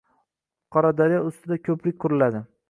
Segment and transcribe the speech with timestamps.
[0.75, 2.43] Qoradaryo ustida ko‘prik quriladi